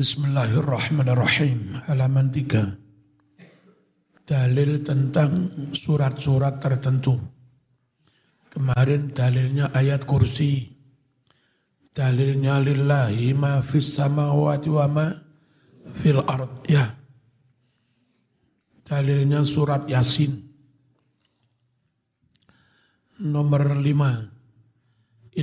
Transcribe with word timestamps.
Bismillahirrahmanirrahim. 0.00 1.84
Halaman 1.84 2.32
3. 2.32 4.24
Dalil 4.24 4.80
tentang 4.80 5.52
surat-surat 5.76 6.56
tertentu. 6.56 7.20
Kemarin 8.48 9.12
dalilnya 9.12 9.68
ayat 9.76 10.08
kursi. 10.08 10.72
Dalilnya 11.92 12.64
lillahi 12.64 13.36
ma 13.36 13.60
fis 13.60 13.92
samawati 13.92 14.72
wa 14.72 14.88
ma 14.88 15.12
fil 15.92 16.24
ard. 16.24 16.64
Ya. 16.64 16.96
Dalilnya 18.80 19.44
surat 19.44 19.84
Yasin. 19.84 20.32
Nomor 23.20 23.84
5. 23.84 23.84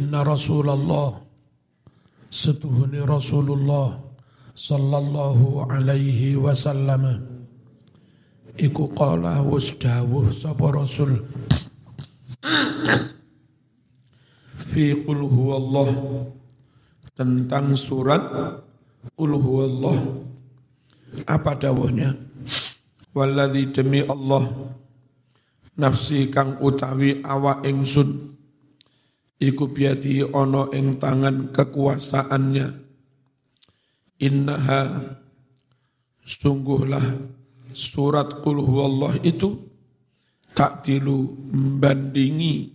Inna 0.02 0.26
Rasulullah 0.26 1.14
setuhuni 2.34 3.05
Rasulullah 3.05 4.07
sallallahu 4.58 5.70
alaihi 5.70 6.34
wasallam. 6.34 7.22
Iku 8.58 8.90
qala 8.98 9.45
wis 9.45 9.77
dawuh 9.77 10.34
sapa 10.34 10.73
rasul? 10.73 11.22
Fi 14.58 14.98
qul 15.05 15.22
huwallah 15.30 15.90
tentang 17.14 17.78
surat 17.78 18.26
qul 19.14 19.38
huwallah. 19.38 20.26
Apa 21.30 21.53
dawuhnya? 21.53 22.17
Walladzi 23.14 23.70
demi 23.73 24.02
Allah 24.05 24.45
nafsi 25.78 26.34
kang 26.34 26.58
utawi 26.62 27.22
awa 27.22 27.62
ingsun 27.62 28.34
iku 29.38 29.70
biati 29.70 30.26
ono 30.26 30.73
ing 30.73 30.98
tangan 30.98 31.53
kekuasaannya 31.53 32.87
Innaha 34.17 35.13
sungguhlah 36.25 37.05
surat 37.71 38.42
Qul 38.42 38.59
huwallah 38.61 39.22
itu 39.22 39.61
tak 40.58 40.81
tilu 40.81 41.38
membandingi 41.53 42.73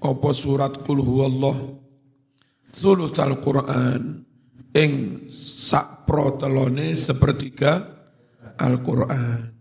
apa 0.00 0.30
surat 0.32 0.80
Qul 0.80 1.04
huwallah 1.04 1.80
Sulut 2.70 3.18
al-Quran 3.18 4.22
ing 4.70 5.26
sak 5.34 6.06
telone 6.38 6.94
sepertiga 6.94 7.82
Al-Quran. 8.58 9.58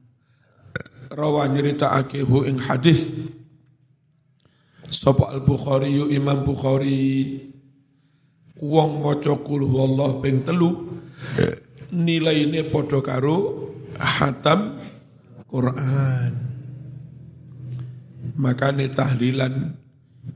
Rawa 1.09 1.49
nyeritakake 1.49 2.21
hu 2.21 2.45
ing 2.45 2.61
hadis 2.61 3.09
Sapa 4.89 5.33
Al-Bukhari 5.33 5.93
Imam 6.13 6.45
Bukhari 6.45 7.48
wong 8.59 9.03
maca 9.03 9.33
Qul 9.39 9.63
huwallah 9.63 10.19
ping 10.19 10.43
telu 10.43 10.99
nilai 11.95 12.45
ini 12.45 12.61
podo 12.67 12.99
karo 13.01 13.37
hatam 13.97 14.79
Quran. 15.49 16.31
Maka 18.39 18.71
ini 18.71 18.87
tahlilan 18.87 19.53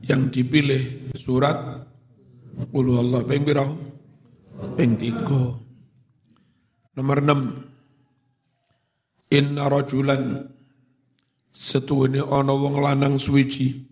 yang 0.04 0.28
dipilih 0.28 1.14
surat 1.16 1.56
Qul 2.68 2.86
Allah 3.00 3.24
ping 3.24 3.44
pira? 3.46 3.64
Ping 4.76 4.92
tiga. 4.98 5.56
Nomor 6.94 7.18
enam. 7.22 7.40
Inna 9.34 9.66
rajulan 9.66 10.46
setuhune 11.50 12.22
ana 12.22 12.54
wong 12.54 12.78
lanang 12.78 13.18
suwiji. 13.18 13.88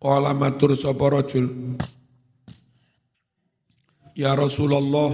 Qala 0.00 0.32
matur 0.32 0.76
sapa 0.76 1.12
rajul 1.12 1.76
Ya 4.16 4.32
Rasulullah, 4.32 5.12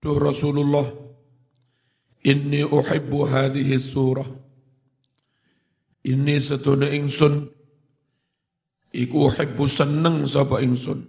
Duh 0.00 0.16
Rasulullah, 0.16 0.88
inni 2.24 2.64
uhibbu 2.64 3.28
hadhihi 3.28 3.76
surah. 3.76 4.24
Ini 6.08 6.40
setuna 6.40 6.88
ingsun, 6.88 7.52
iku 8.96 9.28
uhibbu 9.28 9.68
seneng 9.68 10.24
sapa 10.24 10.64
ingsun. 10.64 11.04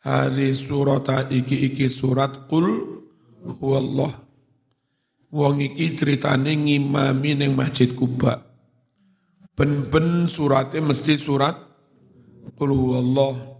Hadhi 0.00 0.56
surata 0.56 1.28
iki 1.28 1.68
iki 1.68 1.92
surat 1.92 2.48
Qul 2.48 2.88
huwallah. 3.44 4.24
Wong 5.28 5.60
iki 5.60 5.92
ceritane 5.92 6.56
ngimami 6.56 7.36
ning 7.36 7.52
Masjid 7.52 7.92
Kuba. 7.92 8.48
Ben-ben 9.52 10.24
surate 10.32 10.80
mesti 10.80 11.20
surat 11.20 11.52
Qul 12.56 12.72
huwallah 12.72 13.57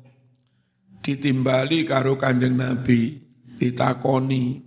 ditimbali 1.02 1.86
karo 1.86 2.18
Kanjeng 2.18 2.58
Nabi 2.58 3.18
ditakoni. 3.58 4.62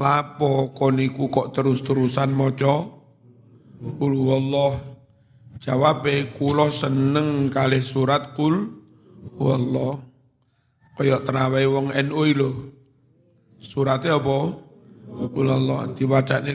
Lapo 0.00 0.72
koniku 0.72 1.28
kok 1.28 1.52
terus-terusan 1.52 2.32
maca? 2.32 2.88
Qul 4.00 4.12
huwallah. 4.16 4.80
Jawabe 5.60 6.32
kula 6.32 6.72
seneng 6.72 7.52
kali 7.52 7.84
surat 7.84 8.32
Qul 8.32 8.64
huwallah. 9.36 10.00
Kaya 10.96 11.20
terawih 11.20 11.68
wong 11.68 11.86
NU 12.08 12.22
lho. 12.32 12.50
Suratnya 13.60 14.16
apa? 14.16 14.56
Qul 15.36 15.46
huwallah. 15.52 15.92
Diwacane 15.92 16.52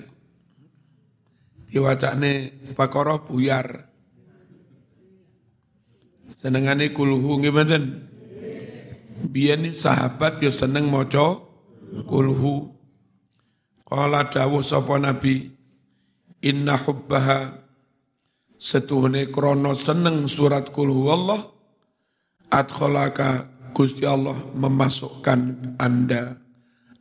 diwacane 1.69 2.31
pakara 2.73 3.21
buyar. 3.21 3.93
Senengane 6.31 6.89
kulhu 6.93 7.41
nggih 7.41 7.53
biyen 9.35 9.67
sahabat 9.67 10.39
yo 10.39 10.47
seneng 10.47 10.87
maca 10.87 11.43
kulhu 12.07 12.71
Qala 13.85 14.31
dawuh 14.31 14.63
sapa 14.65 14.97
nabi 14.97 15.51
inna 16.41 16.73
hubbaha 16.73 17.53
setuhne 18.57 19.29
krono 19.29 19.75
seneng 19.75 20.25
surat 20.25 20.73
kulhu 20.73 21.11
Allah 21.11 21.43
adkhalaka 22.49 23.51
Gusti 23.75 24.07
Allah 24.07 24.39
memasukkan 24.55 25.75
Anda 25.77 26.39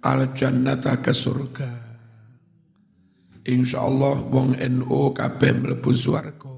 al 0.03 0.35
jannata 0.35 0.99
ke 0.99 1.15
surga. 1.15 1.71
Insya 3.47 3.87
Allah 3.87 4.19
wong 4.27 4.59
NU 4.59 5.15
kabeh 5.15 5.55
mlebu 5.55 5.95
swarga. 5.95 6.51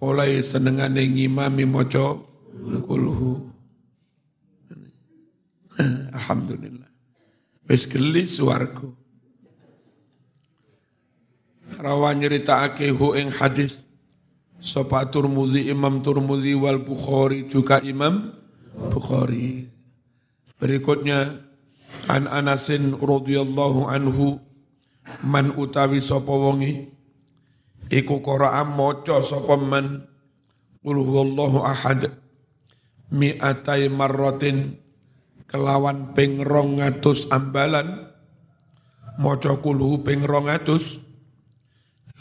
Mulai 0.00 0.38
senengane 0.40 1.04
ngimami 1.10 1.66
maca 1.66 2.16
kulhu. 2.86 3.50
Alhamdulillah. 6.18 6.88
Wis 7.66 7.86
geli 7.86 8.26
swarga. 8.26 8.88
Rawa 11.80 12.12
nyeritakake 12.18 12.90
hu 12.90 13.14
ing 13.14 13.30
hadis 13.30 13.86
sapa 14.58 15.06
Turmudi 15.08 15.70
Imam 15.70 16.02
Turmudi 16.02 16.52
wal 16.58 16.82
Bukhari 16.82 17.46
juga 17.46 17.78
Imam 17.80 18.34
Bukhari. 18.90 19.70
Berikutnya 20.60 21.40
an 22.10 22.26
Anasin 22.26 22.98
radhiyallahu 22.98 23.86
anhu 23.86 24.42
man 25.24 25.54
utawi 25.56 26.02
sapa 26.02 26.30
wongi 26.30 26.90
iku 27.88 28.18
qira'a 28.20 28.66
maca 28.66 29.22
sapa 29.24 29.56
man 29.56 30.04
qul 30.84 30.96
huwallahu 31.00 31.64
ahad 31.64 32.12
mi'atai 33.14 33.90
marratin 33.90 34.78
kelawan 35.50 36.14
ping 36.14 36.46
rong 36.46 36.78
ngatus 36.78 37.26
ambalan. 37.34 38.06
Maca 39.18 39.58
kulhu 39.58 40.00
ping 40.06 40.22
rong 40.22 40.46
ngatus 40.46 41.02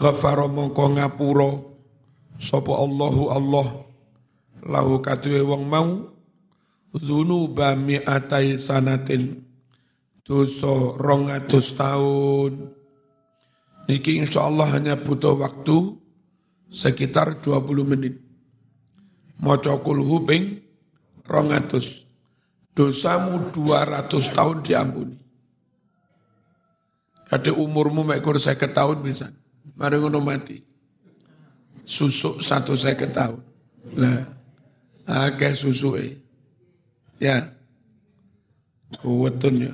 ghafara 0.01 0.50
mongko 0.50 0.97
ngapura. 0.97 1.51
Sapa 2.41 2.73
Allahu 2.73 3.23
Allah. 3.29 3.67
Lahu 4.66 5.00
katuwe 5.06 5.45
wong 5.45 5.63
mau. 5.69 5.90
Dzunuba 6.90 7.78
mi'atai 7.78 8.57
sanatin. 8.57 9.46
Dosa 10.25 10.97
rong 10.97 11.29
ngatus 11.29 11.78
tahun. 11.78 12.53
Niki 13.85 14.17
insyaallah 14.22 14.73
hanya 14.73 14.97
butuh 14.97 15.37
waktu 15.37 15.97
sekitar 16.70 17.41
20 17.41 17.85
menit. 17.85 18.17
Maca 19.40 19.78
kulhu 19.79 20.25
ping 20.25 20.61
rong 21.25 21.53
ngatus 21.53 22.09
dosamu 22.79 23.52
200 23.52 24.08
tahun 24.31 24.64
diampuni. 24.64 25.20
Kade 27.28 27.52
umurmu 27.52 28.08
mekur 28.08 28.40
saya 28.40 28.55
tahun 28.55 29.03
bisa. 29.03 29.28
Mari 29.76 29.99
ngono 29.99 30.23
mati. 30.23 30.64
Susuk 31.84 32.40
satu 32.40 32.79
saya 32.79 32.96
tahun. 32.96 33.43
Lah, 33.99 34.23
akeh 35.03 35.52
susuke. 35.52 36.23
Ya. 37.20 37.52
Kuwetun 39.03 39.55
ya. 39.59 39.73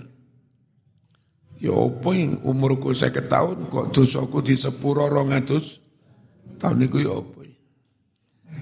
Ya 1.62 1.72
apa 1.72 2.10
yang 2.12 2.42
umurku 2.44 2.92
saya 2.92 3.16
tahun 3.16 3.69
kok 3.72 3.96
dosaku 3.96 4.44
di 4.44 4.58
sepuro 4.58 5.08
rongatus 5.08 5.80
tahun 6.58 6.90
itu 6.90 7.06
ya 7.06 7.22
apa. 7.22 7.42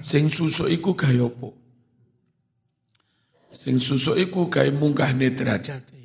Sing 0.04 0.28
susuk 0.28 0.68
iku 0.68 0.92
gaya 0.92 1.26
apa? 1.26 1.63
Sing 3.54 3.78
susu 3.78 4.18
iku 4.18 4.50
gawe 4.50 4.66
munggahne 4.74 5.30
derajate. 5.30 6.02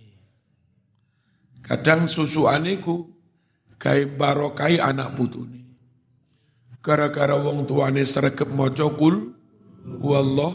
Kadang 1.66 2.06
susuan 2.06 2.70
iku 2.70 3.10
gawe 3.82 4.04
barokai 4.14 4.78
anak 4.78 5.18
putune. 5.18 5.66
Gara-gara 6.80 7.36
wong 7.36 7.66
tuane 7.66 8.06
sregep 8.06 8.54
maca 8.54 8.86
kul 8.96 9.34
wallah 10.00 10.54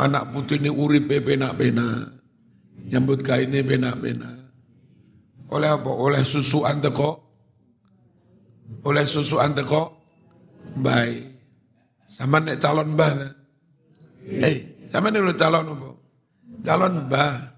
anak 0.00 0.32
putune 0.32 0.72
uripe 0.72 1.20
penak-penak. 1.20 2.16
Nyambut 2.88 3.20
gaine 3.20 3.60
penak-penak. 3.60 4.36
Oleh 5.52 5.70
apa? 5.70 5.90
Oleh 5.92 6.24
susuan 6.24 6.80
teko. 6.80 7.22
Oleh 8.88 9.04
susuan 9.04 9.52
teko. 9.52 9.94
Baik. 10.76 11.32
Sama 12.06 12.38
nek 12.38 12.58
calon 12.60 12.94
mbah. 12.94 13.10
Hei, 14.26 14.86
sama 14.90 15.10
nek 15.10 15.38
calon 15.38 15.72
apa? 15.72 15.95
Calon 16.64 17.08
mbah. 17.08 17.56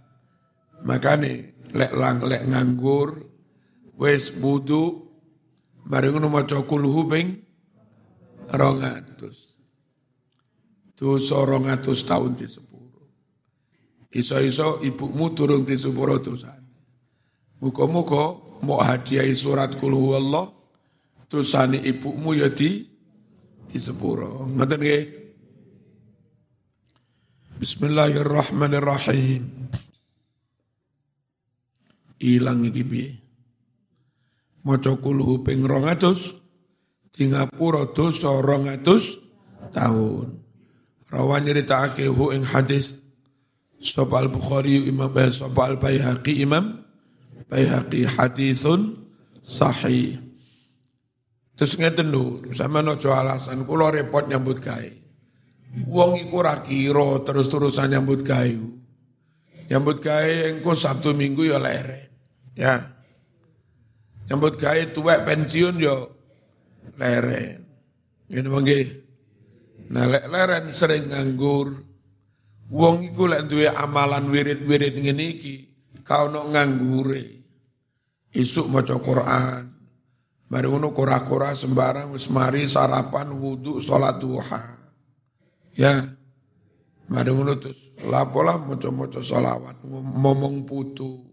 Makane 0.87 1.59
lek 1.75 1.93
lang 1.93 2.23
lek 2.23 2.47
nganggur 2.47 3.19
wis 3.99 4.31
budu 4.31 5.11
mari 5.91 6.09
ngono 6.09 6.31
maca 6.31 6.63
kulhu 6.63 7.03
ping 7.11 7.29
200. 8.55 10.99
Dosa 10.99 11.47
200 11.47 12.09
tahun 12.09 12.33
di 12.35 12.47
sepuro. 12.51 13.03
Iso-iso 14.11 14.83
ibumu 14.83 15.31
turun 15.35 15.63
di 15.63 15.79
sepuro 15.79 16.19
dosane. 16.19 16.67
Muka-muka 17.63 18.25
mau 18.67 18.83
hadiahi 18.83 19.35
surat 19.35 19.79
kulhu 19.79 20.19
Allah, 20.19 20.51
dosane 21.31 21.79
ibumu 21.83 22.35
ya 22.35 22.51
di 22.51 22.87
di 23.69 23.79
sepuro. 23.79 24.49
Ngoten 24.49 24.81
nggih. 24.81 25.05
Bismillahirrahmanirrahim. 27.59 29.51
Ilang 32.23 32.63
iki 32.71 32.87
piye? 32.87 33.19
Maca 34.63 34.95
kulhu 34.95 35.43
ping 35.43 35.67
200 35.67 36.39
di 37.11 37.27
ngapura 37.35 37.91
dosa 37.91 38.31
200 38.31 39.75
tahun. 39.75 40.39
Rawan 41.11 41.43
nyeritakake 41.43 42.07
hu 42.07 42.31
ing 42.31 42.47
hadis 42.47 43.03
Sapa 43.83 44.23
al-Bukhari 44.23 44.87
Imam 44.87 45.11
Sapa 45.27 45.75
al-Baihaqi 45.75 46.39
Imam 46.39 46.79
Baihaqi 47.51 48.07
hadisun 48.07 49.03
sahih. 49.43 50.15
Terus 51.59 51.75
ngeten 51.75 52.15
lho, 52.15 52.39
sama 52.55 52.87
nojo 52.87 53.11
alasan 53.11 53.67
kula 53.67 53.91
repot 53.91 54.31
nyambut 54.31 54.63
gawe. 54.63 54.98
Wong 55.69 56.17
iku 56.17 56.41
ora 56.41 56.65
kira 56.65 57.21
terus-terusan 57.25 57.93
nyambut 57.93 58.25
gawe. 58.25 58.57
Nyambut 59.69 60.01
gawe 60.01 60.33
engko 60.49 60.73
Sabtu 60.73 61.13
Minggu 61.13 61.45
ya 61.45 61.61
leren. 61.61 62.09
Ya. 62.57 62.97
Nyambut 64.29 64.57
gawe 64.57 64.81
tuwek 64.93 65.29
pensiun 65.29 65.77
ya 65.77 66.09
leren. 66.97 67.69
Ngene 68.33 68.49
mangke. 68.49 68.81
Nah 69.93 70.05
lek 70.09 70.25
leren 70.29 70.65
sering 70.73 71.13
nganggur. 71.13 71.85
Wong 72.69 73.13
iku 73.13 73.29
lek 73.29 73.49
duwe 73.49 73.69
amalan 73.69 74.29
wirid-wirid 74.29 75.01
ngene 75.01 75.25
iki, 75.41 75.55
kau 76.05 76.29
nok 76.29 76.53
nganggure. 76.53 77.25
Isuk 78.29 78.69
maca 78.69 79.01
Quran, 79.01 79.79
Mari 80.49 80.65
ngono 80.65 80.97
kora-kora 80.97 81.53
sembarang 81.53 82.17
wis 82.17 82.33
mari 82.33 82.65
sarapan 82.65 83.37
wudu 83.37 83.85
salat 83.85 84.17
duha. 84.17 84.78
Ya. 85.79 86.03
Mari 87.09 87.33
terus 87.63 87.95
lapolah 88.05 88.61
maca-maca 88.61 89.23
selawat 89.25 89.81
ngomong 89.87 90.67
putu. 90.69 91.25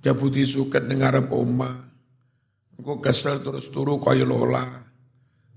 Jabuti 0.00 0.48
suket 0.48 0.88
ngarep 0.88 1.30
omah. 1.30 1.76
Engko 2.80 2.98
kesel 3.04 3.44
terus 3.44 3.68
turu 3.68 4.00
kaya 4.00 4.24
lola. 4.24 4.64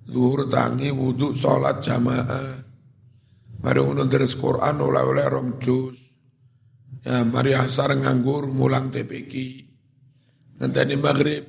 Zuhur 0.03 0.51
tangi 0.51 0.91
wudu 0.91 1.31
salat 1.33 1.79
jamaah. 1.79 2.59
Mari 3.63 3.79
terus 4.11 4.35
Quran 4.35 4.75
oleh-oleh 4.83 5.25
rong 5.31 5.63
juz. 5.63 5.95
Ya, 7.07 7.23
mari 7.23 7.55
asar 7.55 7.95
nganggur 7.95 8.51
mulang 8.51 8.91
TPQ. 8.91 9.33
Nanti 10.59 10.95
maghrib 10.99 11.43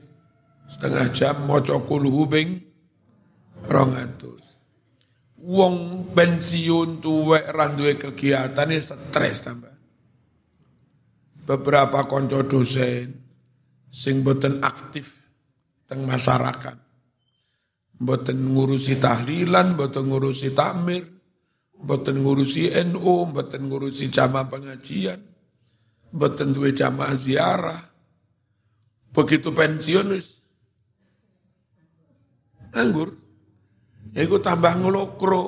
setengah 0.70 1.10
jam 1.10 1.50
maca 1.50 1.82
kulhu 1.82 2.26
ping 2.30 2.62
200. 3.66 4.43
Wong 5.44 6.08
pensiun 6.16 7.04
tuwek 7.04 7.52
ra 7.52 7.68
duwe 7.68 8.00
kegiatan 8.00 8.72
stres 8.80 9.44
tambah. 9.44 9.76
Beberapa 11.44 12.08
konco 12.08 12.40
dosen 12.48 13.12
sing 13.92 14.24
boten 14.24 14.64
aktif 14.64 15.20
teng 15.84 16.08
masyarakat. 16.08 16.80
Boten 18.00 18.40
ngurusi 18.40 18.96
tahlilan, 18.96 19.76
boten 19.76 20.08
ngurusi 20.08 20.56
takmir, 20.56 21.04
boten 21.76 22.24
ngurusi 22.24 22.72
NU, 22.90 23.28
boten 23.28 23.68
ngurusi 23.68 24.08
jamaah 24.08 24.48
pengajian, 24.48 25.20
boten 26.08 26.56
duwe 26.56 26.72
jamaah 26.72 27.14
ziarah. 27.14 27.82
Begitu 29.14 29.54
pensiun 29.54 30.10
Anggur. 32.74 33.23
Iku 34.14 34.38
tambah 34.38 34.78
ngelokro. 34.78 35.42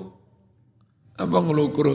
Apa 1.16 1.38
ngelokro? 1.38 1.94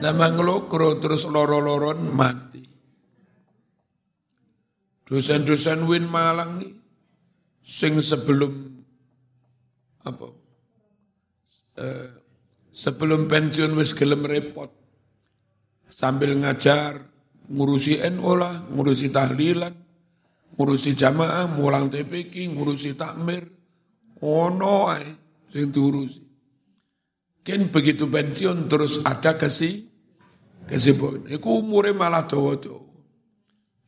Nama 0.00 0.26
ngelokro 0.32 1.00
terus 1.00 1.24
loro-loron 1.24 2.08
mati. 2.12 2.64
Dosen-dosen 5.10 5.82
Win 5.90 6.06
Malang 6.06 6.62
nih, 6.62 6.70
sing 7.66 7.98
sebelum 7.98 8.78
apa? 10.06 10.26
Eh, 11.74 12.08
sebelum 12.70 13.26
pensiun 13.26 13.74
wis 13.74 13.90
gelem 13.90 14.22
repot. 14.22 14.70
Sambil 15.90 16.38
ngajar, 16.38 17.02
ngurusi 17.50 17.98
NU 18.14 18.32
lah, 18.38 18.62
ngurusi 18.70 19.10
tahlilan, 19.10 19.74
ngurusi 20.54 20.94
jamaah, 20.94 21.50
mulang 21.50 21.90
TPK, 21.90 22.54
ngurusi 22.54 22.94
takmir, 22.94 23.59
ono 24.24 24.74
ae 24.88 25.08
sing 25.52 25.72
diurusi. 25.72 26.22
Ken 27.40 27.72
begitu 27.72 28.06
pensiun 28.06 28.68
terus 28.68 29.00
ada 29.02 29.34
kesi 29.34 29.88
kesibukan. 30.68 31.26
Iku 31.32 31.64
umure 31.64 31.96
malah 31.96 32.28
dawa-dawa. 32.28 32.84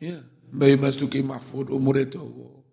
Ya, 0.03 0.19
Mbak 0.51 0.83
Masuki 0.83 1.21
Mahfud 1.23 1.71
umure 1.71 2.09
dawa. 2.09 2.65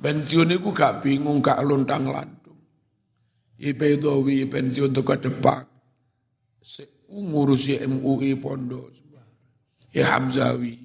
Pensiun 0.00 0.54
iku 0.54 0.70
gak 0.70 1.04
bingung, 1.04 1.42
gak 1.44 1.60
lontang 1.66 2.08
lantung. 2.08 2.58
IP 3.58 4.00
Dawi 4.00 4.46
pensiun 4.48 4.94
ke 4.94 5.16
depan. 5.18 5.66
Ngurusi 7.14 7.78
MUI 7.86 8.34
pondok. 8.38 8.90
Ya 9.94 10.10
Hamzawi 10.10 10.84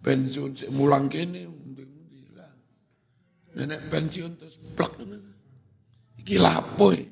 pensiun 0.00 0.56
sik 0.56 0.72
mulang 0.72 1.06
kene. 1.12 1.46
Nenek 3.50 3.90
pensiun 3.90 4.38
terus 4.38 4.62
plek. 4.78 4.94
Iki 6.22 6.36
lapo 6.38 6.94
e? 6.94 7.02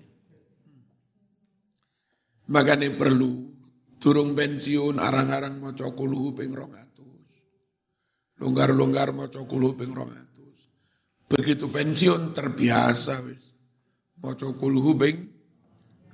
Makanya 2.48 2.88
perlu 2.94 3.50
turung 3.98 4.32
pensiun 4.32 4.96
arang-arang 4.96 5.58
maca 5.58 5.90
kulhu 5.92 6.32
ping 6.32 6.54
200. 6.54 8.38
Longgar-longgar 8.38 9.10
maca 9.10 9.42
kulhu 9.42 9.74
ping 9.74 9.90
200. 9.92 11.28
Begitu 11.28 11.68
pensiun 11.68 12.32
terbiasa 12.32 13.20
wis. 13.26 13.52
Maca 14.22 14.48
kulhu 14.54 14.96
ping 14.96 15.16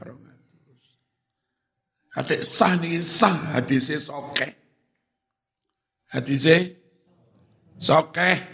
200. 0.01 2.19
Adik 2.19 2.43
sah 2.47 2.79
nih 2.79 3.03
sah 3.03 3.59
hadisnya 3.59 3.99
sokeh. 4.01 4.53
Hadisnya 6.15 6.71
sokeh. 7.79 8.54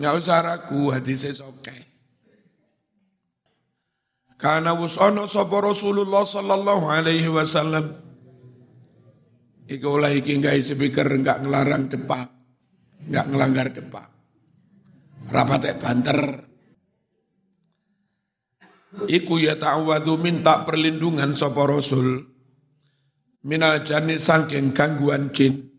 Nggak 0.00 0.14
usah 0.16 0.40
ragu 0.40 0.88
hadisnya 0.88 1.36
sokeh. 1.36 1.76
Karena 4.40 4.72
wusono 4.72 5.28
sopo 5.28 5.60
Rasulullah 5.60 6.24
sallallahu 6.24 6.88
alaihi 6.88 7.28
wasallam. 7.28 8.00
Iku 9.68 10.00
oleh 10.00 10.24
iki 10.24 10.40
nggak 10.40 10.56
speaker 10.64 11.04
nggak 11.04 11.44
ngelarang 11.44 11.92
depak. 11.92 12.32
Nggak 13.12 13.26
ngelanggar 13.28 13.68
depak. 13.76 14.08
Rapat 15.28 15.76
banter. 15.76 16.20
Iku 19.04 19.36
ya 19.36 19.60
ta'awadu 19.60 20.16
minta 20.16 20.64
perlindungan 20.64 21.36
sopo 21.36 21.68
Rasul 21.68 22.24
minal 23.44 23.84
jani 23.84 24.16
sangking 24.16 24.72
gangguan 24.74 25.30
jin 25.30 25.69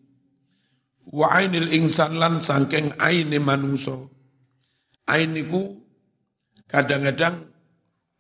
wa 1.10 1.28
ainil 1.34 1.74
insan 1.74 2.22
lan 2.22 2.38
sangking 2.38 2.94
aini 3.02 3.42
manuso 3.42 4.14
ainiku 5.10 5.82
kadang-kadang 6.70 7.52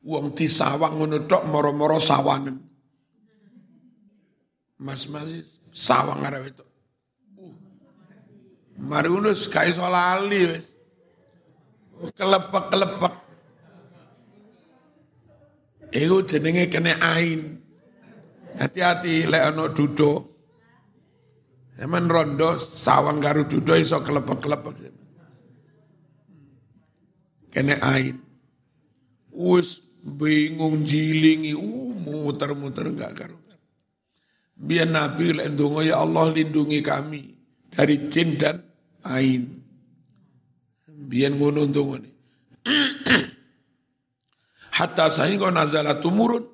Wong 0.02 0.34
disawang 0.34 0.98
ngono 0.98 1.30
tok 1.30 1.46
moro-moro 1.46 2.02
sawangen. 2.02 2.58
Mas-mas 4.82 5.62
sawang 5.70 6.26
arep 6.26 6.50
itu. 6.50 6.66
Uh. 7.38 7.54
Mari 8.82 9.14
gak 9.30 9.70
iso 9.70 9.86
lali 9.86 10.58
wis. 10.58 10.74
Kelepek-kelepek. 12.18 13.14
Iku 15.94 16.26
jenenge 16.26 16.66
kene 16.66 16.98
ain. 16.98 17.62
Hati-hati 18.58 19.30
lek 19.30 19.54
ana 19.54 19.70
duduk. 19.70 20.31
Emang 21.82 22.06
rondo 22.06 22.62
sawang 22.62 23.18
karo 23.18 23.50
duduk 23.50 23.74
iso 23.74 23.98
kelepek-kelepek. 24.06 24.94
Kene 27.50 27.82
ain. 27.82 28.22
Wis 29.34 29.82
bingung 30.06 30.86
jilingi, 30.86 31.58
uh, 31.58 31.92
muter-muter 31.98 32.86
enggak 32.86 33.14
karo. 33.18 33.42
Biar 34.62 34.86
Nabi 34.86 35.42
lindungi 35.42 35.90
ya 35.90 36.06
Allah 36.06 36.30
lindungi 36.30 36.86
kami 36.86 37.34
dari 37.74 38.06
jin 38.14 38.38
dan 38.38 38.62
ain. 39.02 39.50
Biar 40.86 41.34
ngono 41.34 41.66
ndonga 41.66 41.98
Hatta 44.78 45.10
sehingga 45.10 45.50
nazalat 45.50 45.98
tumurun 45.98 46.46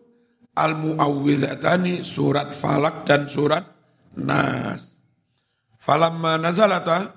al 0.56 0.80
muawwidzatani 0.80 2.00
surat 2.00 2.56
Falak 2.56 3.04
dan 3.04 3.28
surat 3.28 3.68
Nas. 4.16 4.97
Falamma 5.88 6.36
nazalata 6.36 7.16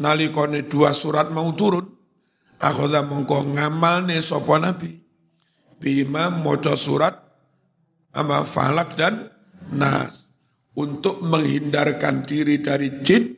nalikone 0.00 0.64
dua 0.64 0.96
surat 0.96 1.28
mau 1.28 1.52
turun 1.52 1.84
akhadha 2.56 3.04
mongko 3.04 3.52
ngamalne 3.52 4.16
sapa 4.24 4.56
nabi. 4.56 4.96
Bima 5.76 6.32
maca 6.32 6.80
surat 6.80 7.12
ama 8.16 8.40
falak 8.40 8.96
dan 8.96 9.28
nas. 9.68 10.32
Untuk 10.72 11.20
menghindarkan 11.20 12.24
diri 12.24 12.64
dari 12.64 13.04
jin 13.04 13.36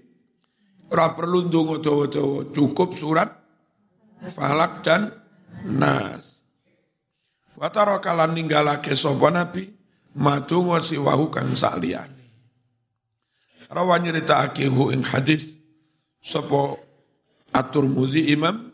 ora 0.94 1.10
perlu 1.10 1.50
ndonga 1.50 1.82
dawa-dawa. 1.82 2.54
Cukup 2.54 2.94
surat 2.94 3.34
falak 4.30 4.86
dan 4.86 5.10
nas. 5.66 6.46
Watara 7.58 7.98
kalan 7.98 8.38
ninggalake 8.38 8.94
sapa 8.94 9.26
nabi 9.26 9.74
matungo 10.14 10.78
siwahu 10.78 11.34
kang 11.34 11.50
saliyane 11.50 12.21
rawan 13.72 14.04
nyeritakake 14.04 14.68
hu 14.68 14.92
ing 14.92 15.02
hadis. 15.02 15.56
Sapa 16.22 16.78
at-Tirmidzi 17.50 18.30
Imam 18.30 18.70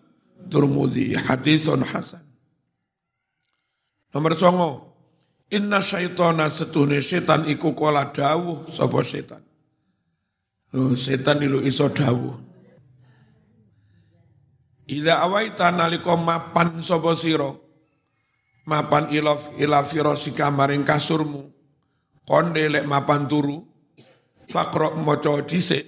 Tirmidzi 0.50 1.17
hadisun 1.17 1.87
hasan. 1.87 2.23
Nomor 4.12 4.33
songo, 4.37 4.71
inna 5.52 5.85
syaitana 5.85 6.49
setune 6.49 7.00
setan 7.05 7.45
iku 7.45 7.76
kola 7.76 8.09
dawuh 8.09 8.69
sapa 8.73 9.05
setan. 9.05 9.45
Oh, 10.73 10.93
setan 10.97 11.45
ilu 11.45 11.61
iso 11.64 11.88
dawuh. 11.93 12.37
Ida 14.88 15.21
awaita 15.21 15.69
nalika 15.69 16.17
mapan 16.17 16.81
sapa 16.81 17.12
sira 17.12 17.52
mapan 18.64 19.12
ilaf 19.12 19.52
ila 19.61 19.85
firasika 19.85 20.49
maring 20.49 20.85
kasurmu. 20.85 21.52
Konde 22.25 22.64
lek 22.69 22.88
mapan 22.88 23.28
turu 23.28 23.68
fakro 24.49 24.97
maca 24.97 25.45
dhisik. 25.45 25.85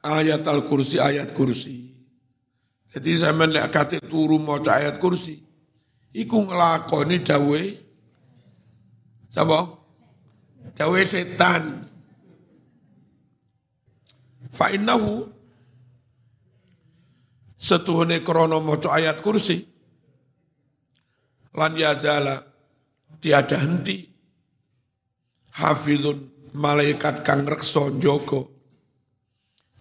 Ayat 0.00 0.48
al 0.48 0.64
kursi 0.64 0.96
ayat 0.96 1.36
kursi. 1.36 1.92
Jadi 2.90 3.10
saya 3.20 3.36
lek 3.36 3.68
kate 3.68 4.00
turu 4.00 4.40
maca 4.40 4.80
ayat 4.80 4.96
kursi. 4.96 5.36
Iku 6.16 6.48
nglakoni 6.48 7.20
dawe 7.20 7.62
sapa? 9.28 9.60
Dawe 10.74 11.00
setan. 11.04 11.86
Fa 14.50 14.74
innahu 14.74 15.30
krana 18.24 18.58
maca 18.58 18.88
ayat 18.96 19.22
kursi 19.22 19.62
lan 21.54 21.76
yazala 21.76 22.42
tiada 23.20 23.60
henti. 23.60 24.08
Hafizun 25.50 26.29
malaikat 26.54 27.22
kang 27.26 27.46
reksa 27.46 27.92
joko. 27.98 28.50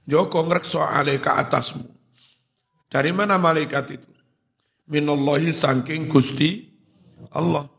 Joko 0.09 0.41
ngrekso 0.41 0.81
alaika 0.81 1.37
atasmu. 1.37 1.85
Dari 2.89 3.13
mana 3.13 3.37
malaikat 3.37 3.85
itu? 3.93 4.09
Minallahi 4.89 5.53
sangking 5.53 6.09
Gusti 6.09 6.65
Allah. 7.29 7.69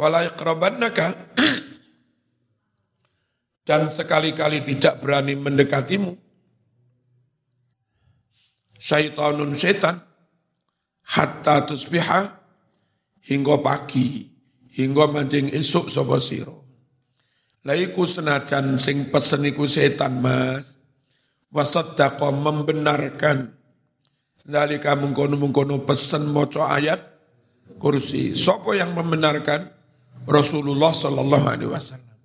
Wala 0.00 0.24
iqrabannaka 0.24 1.12
dan 3.68 3.92
sekali-kali 3.92 4.64
tidak 4.64 5.04
berani 5.04 5.36
mendekatimu. 5.36 6.16
Syaitanun 8.80 9.52
setan 9.56 10.00
hatta 11.04 11.68
tusbiha. 11.68 12.40
Hingga 13.24 13.56
pagi, 13.64 14.28
hingga 14.76 15.08
mancing 15.08 15.48
esok 15.48 15.88
sapa 15.88 16.20
sira. 16.20 16.63
Laiku 17.64 18.04
senajan 18.04 18.76
sing 18.76 19.08
pesen 19.08 19.48
iku 19.48 19.64
setan 19.64 20.20
Mas. 20.20 20.76
Wasaddaqa 21.54 22.28
membenarkan 22.34 23.54
Zalika 24.44 24.92
mengkono-mengkono 24.92 25.88
pesan 25.88 26.28
moco 26.28 26.60
ayat 26.60 27.00
kursi. 27.80 28.36
Sopo 28.36 28.76
yang 28.76 28.92
membenarkan 28.92 29.72
Rasulullah 30.28 30.92
Sallallahu 30.92 31.46
Alaihi 31.48 31.70
Wasallam. 31.72 32.16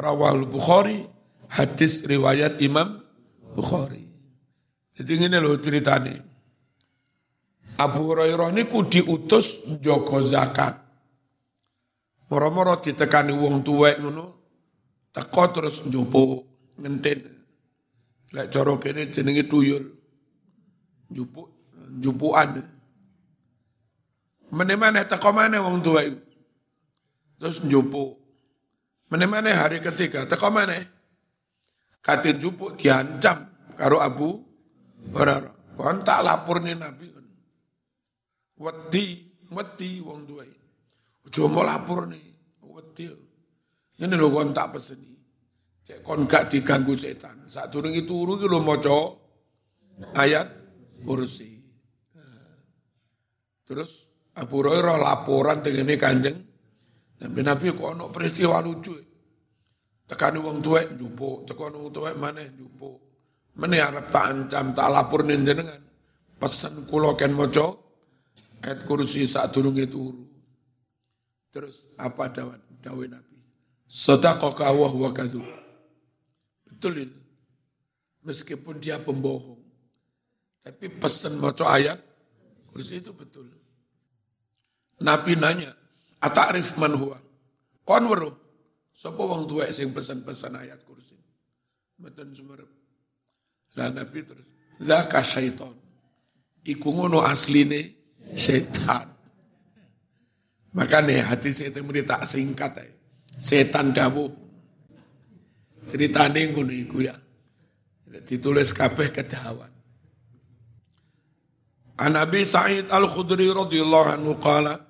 Rawal 0.00 0.48
Bukhari, 0.48 1.04
hadis 1.52 2.08
riwayat 2.08 2.56
Imam 2.64 3.04
Bukhari. 3.52 4.08
Jadi 4.96 5.28
ini 5.28 5.36
loh 5.36 5.60
ceritanya. 5.60 6.16
Abu 7.76 8.08
Hurairah 8.08 8.56
ini 8.56 8.64
ku 8.64 8.88
diutus 8.88 9.60
Joko 9.84 10.24
zakat. 10.24 10.80
Moro-moro 12.32 12.80
ditekani 12.80 13.36
wong 13.36 13.60
tuwek 13.60 14.00
ngono, 14.00 14.35
teko 15.16 15.42
terus 15.48 15.80
njupu 15.88 16.44
ngentin. 16.76 17.24
Lek 18.36 18.52
cara 18.52 18.76
kene 18.76 19.08
jenenge 19.08 19.48
tuyul 19.48 19.84
jupuk 21.08 21.48
jupuan. 22.04 22.60
Mana-mana 24.52 25.08
teko 25.08 25.32
mana 25.32 25.64
wong 25.64 25.80
tua 25.80 26.04
itu. 26.04 26.20
Terus 27.40 27.64
jupuk. 27.64 28.20
Mana-mana 29.08 29.56
hari 29.56 29.80
ketiga 29.80 30.28
teko 30.28 30.52
mana? 30.52 30.84
Katin 32.04 32.36
jupuk 32.36 32.76
diancam 32.76 33.48
karo 33.80 34.04
Abu 34.04 34.44
Hurairah. 35.16 35.80
Kon 35.80 36.04
tak 36.04 36.24
lapor 36.24 36.60
nih 36.60 36.76
Nabi. 36.76 37.08
Wedi, 38.56 39.04
wedi 39.52 40.00
wong 40.00 40.24
itu. 40.24 40.64
Ojo 41.28 41.60
lapor 41.60 42.08
nih, 42.08 42.24
wedi. 42.64 43.25
Ini 43.96 44.12
lho 44.12 44.28
kon 44.28 44.52
tak 44.52 44.76
peseni. 44.76 45.12
Kayak 45.86 46.00
kon 46.04 46.28
gak 46.28 46.52
diganggu 46.52 46.92
setan. 46.98 47.48
Saat 47.48 47.72
turun 47.72 47.96
itu 47.96 48.04
turu 48.10 48.36
iki 48.36 48.46
lho 48.50 48.60
maca 48.60 48.98
ayat 50.18 50.46
kursi. 51.00 51.56
Terus 53.66 54.06
Abu 54.36 54.60
Hurairah 54.60 55.00
laporan 55.00 55.64
dengan 55.64 55.88
kanjeng. 55.96 56.38
Nabi 57.16 57.40
Nabi 57.40 57.66
kok 57.72 57.96
ono 57.96 58.12
peristiwa 58.12 58.60
lucu. 58.60 58.92
Tekan 60.06 60.38
wong 60.38 60.62
tuwek 60.62 60.94
njupuk, 60.94 61.48
tekan 61.48 61.74
wong 61.74 61.90
tuwek 61.90 62.14
mana 62.14 62.44
njupuk. 62.44 63.00
Mana 63.56 63.88
arep 63.88 64.12
tak 64.12 64.24
ancam, 64.28 64.76
tak 64.76 64.92
lapor 64.92 65.24
jenengan. 65.24 65.80
Pesan 66.36 66.84
kula 66.84 67.16
ken 67.16 67.32
maca 67.32 67.72
ayat 68.60 68.84
kursi 68.84 69.24
saat 69.24 69.50
durunge 69.56 69.88
turu. 69.88 70.28
Terus 71.48 71.88
apa 71.96 72.28
dawat 72.28 72.60
dawe 72.84 73.04
Nabi? 73.08 73.35
Sadaqaka 73.86 74.74
wa 74.74 74.88
huwa 74.90 75.10
Betul 76.66 76.94
itu. 77.06 77.20
Meskipun 78.26 78.82
dia 78.82 78.98
pembohong. 78.98 79.62
Tapi 80.66 80.90
pesan 80.90 81.38
maca 81.38 81.62
ayat 81.70 82.02
kursi 82.74 82.98
itu 82.98 83.14
betul. 83.14 83.46
Nabi 84.98 85.38
nanya, 85.38 85.72
"Atarif 86.18 86.74
man 86.74 86.98
huwa?" 86.98 87.22
Kon 87.86 88.02
weruh 88.10 88.34
sapa 88.90 89.22
wong 89.22 89.46
tuwek 89.46 89.70
sing 89.70 89.94
pesan-pesan 89.94 90.58
ayat 90.58 90.82
kursi. 90.82 91.14
Mboten 92.02 92.34
sumerep. 92.34 92.66
Lah 93.78 93.94
Nabi 93.94 94.26
terus, 94.26 94.50
"Zaka 94.82 95.22
syaiton." 95.22 95.72
Iku 96.66 96.90
ngono 96.90 97.22
asline 97.22 97.94
setan. 98.34 99.06
Makanya 100.74 101.30
hati 101.30 101.54
setan 101.54 101.86
mesti 101.86 102.02
tak 102.02 102.26
singkat 102.26 102.74
ya. 102.74 102.90
Setan 103.36 103.92
dawuh. 103.92 104.32
Ceritane 105.86 106.50
ngono 106.50 106.72
iku 106.72 107.04
ya. 107.04 107.14
Ditulis 108.26 108.72
kabeh 108.74 109.12
kedawan. 109.12 109.70
An 111.96 112.12
Abi 112.16 112.44
Sa'id 112.44 112.92
Al-Khudri 112.92 113.48
radhiyallahu 113.48 114.08
anhu 114.20 114.36
qala 114.36 114.84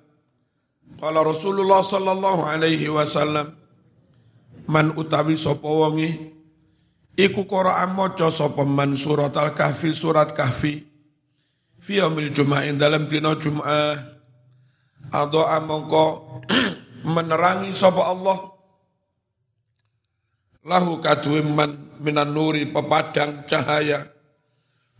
Qala 0.99 1.23
Rasulullah 1.23 1.79
sallallahu 1.79 2.43
alaihi 2.43 2.91
wasallam 2.91 3.53
man 4.67 4.91
utawi 4.97 5.39
sapa 5.39 5.63
wonge 5.63 6.35
iku 7.15 7.47
Qur'an 7.47 7.95
maca 7.95 8.27
sapa 8.27 8.67
man 8.67 8.99
surat 8.99 9.31
Al-Kahfi 9.31 9.95
surat 9.95 10.35
Kahfi 10.35 10.83
fi 11.79 11.93
yaumil 12.01 12.33
Jum'ah 12.35 12.67
dalam 12.75 13.07
dina 13.07 13.39
Jum'ah 13.39 13.95
atau 15.07 15.47
mongko 15.63 16.05
menerangi 17.07 17.71
sapa 17.71 18.03
Allah. 18.11 18.39
Lahu 20.67 20.99
kadue 20.99 21.39
man 21.41 21.95
minan 22.03 22.35
nuri 22.35 22.67
pepadang 22.67 23.47
cahaya. 23.47 24.03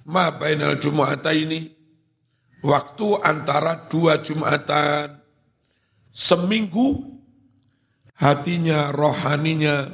Ma 0.08 0.32
bainal 0.32 0.80
Jum'ataini 0.80 1.68
waktu 2.64 3.08
antara 3.20 3.92
dua 3.92 4.24
Jumatan. 4.24 5.20
Seminggu 6.08 7.04
hatinya 8.16 8.90
rohaninya 8.96 9.92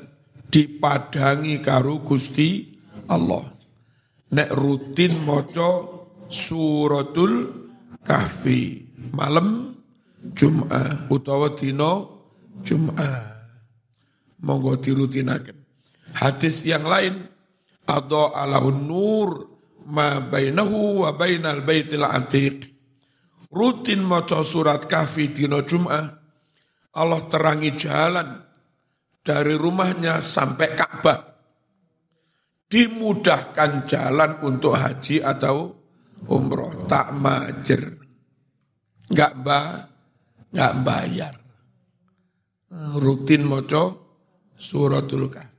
dipadangi 0.54 1.58
karo 1.66 2.06
Gusti 2.06 2.78
Allah. 3.10 3.50
Nek 4.34 4.50
rutin 4.54 5.18
moco 5.26 5.72
suratul 6.30 7.50
kahfi 8.06 8.94
malam 9.14 9.78
Jum'ah 10.24 11.12
utawa 11.12 11.52
dino 11.52 11.92
Jum'ah 12.64 13.20
monggo 14.40 14.80
dirutinaken 14.80 15.58
hadis 16.16 16.64
yang 16.64 16.88
lain 16.88 17.28
ada 17.84 18.32
alahun 18.32 18.80
nur 18.88 19.30
ma 19.90 20.24
bainahu 20.24 21.04
wa 21.04 21.12
bainal 21.16 21.64
baitil 21.64 22.08
atiq. 22.08 22.72
Rutin 23.54 24.02
maca 24.02 24.42
surat 24.42 24.90
kahfi 24.90 25.30
dino 25.30 25.62
Jum'ah, 25.62 26.06
Allah 26.98 27.22
terangi 27.30 27.72
jalan 27.78 28.42
dari 29.22 29.54
rumahnya 29.54 30.18
sampai 30.18 30.74
Ka'bah. 30.74 31.22
Dimudahkan 32.66 33.86
jalan 33.86 34.42
untuk 34.42 34.74
haji 34.74 35.22
atau 35.22 35.70
umroh, 36.34 36.90
tak 36.90 37.14
majer. 37.14 37.94
Enggak 39.14 39.34
ba, 39.46 39.62
enggak 40.54 40.74
bayar. 40.86 41.34
Rutin 43.02 43.44
maca 43.46 43.98
suratul 44.54 45.30
kahfi. 45.30 45.52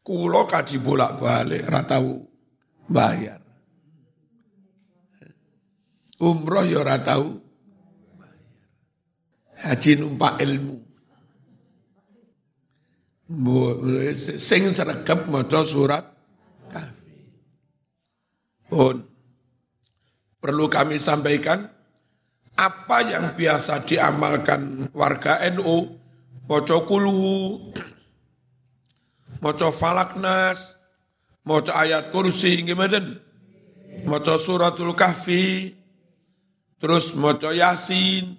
Kulo 0.00 0.48
kaji 0.48 0.80
bolak-balik, 0.80 1.68
ratau 1.68 2.24
bayar. 2.88 3.44
Umroh 6.18 6.66
ya 6.66 6.82
ora 6.82 6.98
tahu 6.98 7.48
Haji 9.58 9.98
numpak 9.98 10.38
ilmu. 10.38 10.78
Sing 14.38 14.70
sregep 14.70 15.26
maca 15.26 15.66
surat 15.66 16.06
kafi. 16.70 17.18
Pun 18.70 18.96
perlu 20.38 20.70
kami 20.70 21.02
sampaikan 21.02 21.66
apa 22.58 23.06
yang 23.06 23.38
biasa 23.38 23.86
diamalkan 23.86 24.90
warga 24.90 25.38
NU 25.54 25.94
maca 26.50 26.76
kulu 26.82 27.70
maca 29.38 29.70
falaknas 29.70 30.78
Maca 31.48 31.80
ayat 31.80 32.12
kursi 32.12 32.60
gimana? 32.60 33.00
Maca 34.04 34.36
suratul 34.36 34.92
kahfi, 34.92 35.72
terus 36.76 37.16
maca 37.16 37.56
yasin, 37.56 38.36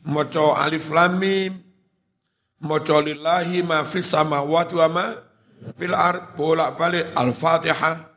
maca 0.00 0.56
alif 0.64 0.88
lam 0.88 1.20
mim, 1.20 1.60
maca 2.64 3.04
lillahi 3.04 3.60
ma 3.60 3.84
fis 3.84 4.08
samawati 4.08 4.74
wa 4.80 4.88
ma 4.88 5.06
fil 5.76 5.92
ard 5.92 6.32
bolak-balik 6.40 7.12
al-Fatihah. 7.12 8.16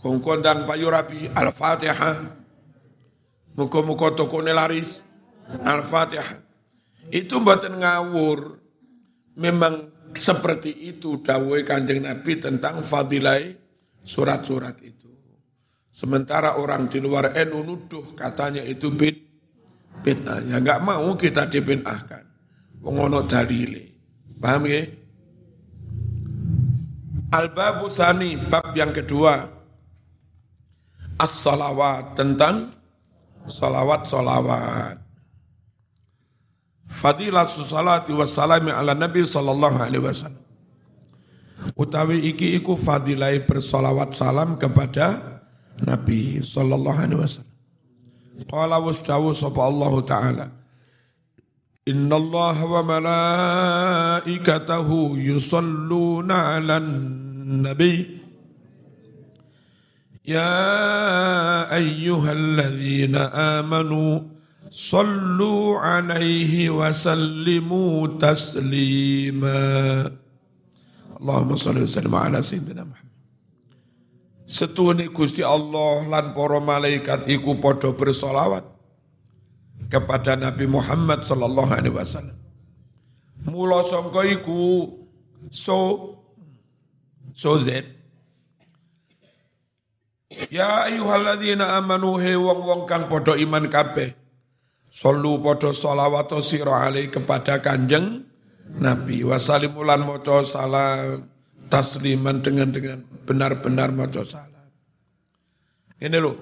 Kongkon 0.00 0.40
dan 0.40 0.64
Pak 0.64 0.76
Yurabi 0.80 1.28
al-Fatihah. 1.36 2.41
Muka-muka 3.52 4.16
toko 4.16 4.40
laris 4.40 5.04
al-Fatihah. 5.60 6.40
Itu 7.12 7.44
buatan 7.44 7.76
ngawur. 7.76 8.60
Memang 9.36 9.92
seperti 10.12 10.92
itu 10.92 11.24
dawai 11.24 11.64
kanjeng 11.64 12.04
Nabi 12.04 12.36
tentang 12.40 12.84
fadilai 12.84 13.56
surat-surat 14.04 14.76
itu. 14.84 15.08
Sementara 15.92 16.56
orang 16.56 16.88
di 16.88 17.00
luar 17.04 17.36
NU 17.48 17.60
nuduh 17.60 18.16
katanya 18.16 18.64
itu 18.64 18.88
bid, 18.88 19.16
bid'ah. 20.00 20.40
Ya 20.48 20.56
nggak 20.56 20.80
mau 20.80 21.12
kita 21.16 21.48
dibid'ahkan. 21.48 22.24
Mengono 22.80 23.28
dalile. 23.28 23.92
Paham 24.40 24.66
ya? 24.66 24.82
Al-babu 27.32 27.88
thani, 27.88 28.36
bab 28.36 28.74
yang 28.76 28.92
kedua. 28.92 29.46
As-salawat, 31.16 32.18
tentang 32.18 32.81
salawat-salawat. 33.46 34.98
Fadilah 36.92 37.48
salati 37.48 38.12
wassalami 38.12 38.68
ala 38.68 38.92
Nabi 38.92 39.24
sallallahu 39.24 39.80
alaihi 39.80 40.04
wasallam. 40.04 40.44
Utawi 41.78 42.28
iki 42.28 42.58
iku 42.58 42.76
fadilai 42.76 43.46
bersolawat 43.48 44.12
salam 44.12 44.60
kepada 44.60 45.40
Nabi 45.80 46.44
sallallahu 46.44 46.98
alaihi 47.00 47.16
wasallam. 47.16 47.52
Qala 48.44 48.76
wasdawu 48.82 49.32
sapa 49.32 49.60
Allah 49.64 49.92
taala. 50.04 50.46
Inna 51.88 52.14
Allah 52.14 52.56
wa 52.62 52.82
malaikatahu 54.22 55.18
yusalluna 55.18 56.60
ala 56.60 56.78
nabi 56.78 58.21
Ayyuhalladzina 61.72 63.58
amanu 63.58 64.32
Sallu 64.72 65.76
alaihi 65.76 66.72
wa 66.72 66.88
sallimu 66.96 68.16
taslima. 68.16 69.52
Allahumma 71.20 71.60
salli 71.60 71.84
wa 71.84 71.92
sallim 71.92 72.14
ala 72.16 72.40
sayyidina 72.40 72.88
Muhammad. 72.88 73.12
Setuhuni 74.48 75.12
Gusti 75.12 75.44
Allah 75.44 76.08
lan 76.08 76.32
para 76.32 76.56
malaikat 76.56 77.28
iku 77.28 77.60
padha 77.60 77.92
bersolawat 77.92 78.64
kepada 79.92 80.40
Nabi 80.40 80.64
Muhammad 80.64 81.20
sallallahu 81.28 81.68
alaihi 81.68 81.92
wasallam. 81.92 82.40
Mula 83.44 83.84
sangka 83.84 84.24
iku 84.24 84.88
so 85.52 86.16
so 87.36 87.60
z 87.60 87.84
Ya 90.48 90.88
ayyuhalladzina 90.88 91.76
amanu 91.76 92.16
he 92.16 92.36
wong-wong 92.36 92.88
kang 92.88 93.08
padha 93.08 93.36
iman 93.36 93.68
kabeh 93.68 94.16
Sallu 94.92 95.40
podo 95.40 95.72
sholawatu 95.72 96.44
sira 96.44 96.84
alai 96.84 97.08
kepada 97.08 97.64
kanjeng 97.64 98.28
Nabi. 98.76 99.24
Wasalimulan 99.24 100.04
moco 100.04 100.44
salam 100.44 101.32
tasliman 101.72 102.44
dengan 102.44 102.68
dengan 102.68 103.00
benar-benar 103.24 103.88
moco 103.96 104.20
salam. 104.20 104.68
Ini 105.96 106.18
loh. 106.20 106.36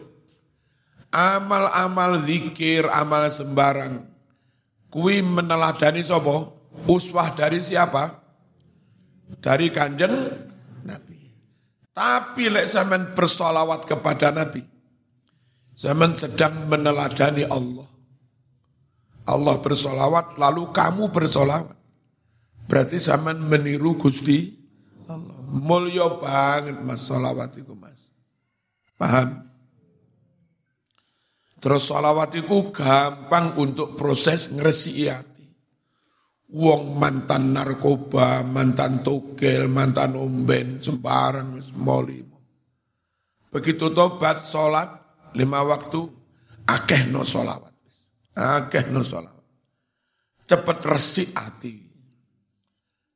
Amal-amal 1.15 2.19
zikir, 2.27 2.91
amal 2.91 3.31
sembarang. 3.31 4.11
Kui 4.91 5.23
meneladani 5.23 6.03
sopo? 6.03 6.59
Uswah 6.91 7.31
dari 7.39 7.63
siapa? 7.63 8.19
Dari 9.39 9.71
kanjeng. 9.71 10.50
Tapi 12.01 12.49
lek 12.49 12.65
zaman 12.65 13.13
bersolawat 13.13 13.85
kepada 13.85 14.33
Nabi. 14.33 14.65
Zaman 15.77 16.17
sedang 16.17 16.65
meneladani 16.65 17.45
Allah. 17.45 17.85
Allah 19.29 19.61
bersolawat, 19.61 20.41
lalu 20.41 20.73
kamu 20.73 21.13
bersolawat. 21.13 21.77
Berarti 22.65 22.97
zaman 22.97 23.37
meniru 23.45 24.01
Gusti 24.01 24.49
Allah. 25.13 25.37
Mulya 25.51 26.09
banget 26.17 26.81
mas 26.81 27.05
solawat 27.05 27.53
itu 27.61 27.77
mas. 27.77 28.01
Paham? 28.97 29.45
Terus 31.61 31.85
solawat 31.85 32.33
itu 32.33 32.73
gampang 32.73 33.61
untuk 33.61 33.93
proses 34.01 34.49
ngeresi 34.49 35.05
hati. 35.05 35.30
Wong 36.51 36.99
mantan 36.99 37.55
narkoba, 37.55 38.43
mantan 38.43 39.07
togel, 39.07 39.71
mantan 39.71 40.19
umben, 40.19 40.83
sembarang, 40.83 41.63
moli. 41.79 42.19
Begitu 43.51 43.95
tobat, 43.95 44.43
sholat, 44.43 44.89
lima 45.39 45.63
waktu, 45.63 46.01
akeh 46.67 47.07
no 47.07 47.23
solawat. 47.23 47.75
Akeh 48.35 48.91
no 48.91 49.07
sholat. 49.07 49.35
Cepet 50.43 50.79
resik 50.83 51.31
hati. 51.39 51.75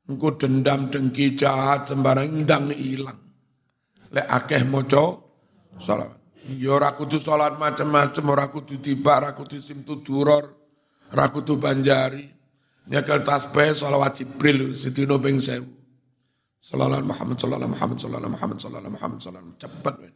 Engko 0.07 0.39
dendam 0.39 0.87
dengki 0.93 1.35
jahat 1.35 1.91
sembarang 1.91 2.47
ndang 2.47 2.71
ilang. 2.71 3.19
Lek 4.15 4.27
akeh 4.31 4.63
moco 4.63 5.05
sholat. 5.83 6.25
Ya 6.45 6.77
ora 6.77 6.93
kudu 6.93 7.17
salat 7.17 7.57
macam-macam, 7.57 8.25
ora 8.29 8.47
kudu 8.53 8.77
tiba, 8.77 9.17
ora 9.17 9.33
kudu 9.33 9.65
simtu 9.65 10.05
duror, 10.05 10.45
ora 11.09 11.33
kudu 11.33 11.57
banjari. 11.57 12.34
Nyekel 12.85 13.25
tasbih 13.25 13.73
selawat 13.73 14.21
Jibril 14.21 14.77
sedina 14.77 15.17
ping 15.17 15.41
1000. 15.41 15.65
Sallallahu 16.65 17.05
Muhammad 17.05 17.37
sallallahu 17.41 17.73
Muhammad 17.77 17.99
sallallahu 18.01 18.33
Muhammad 18.37 18.59
sallallahu 18.61 18.95
Muhammad 18.97 19.19
sallallahu 19.21 19.57
cepet 19.61 19.95
men. 20.01 20.15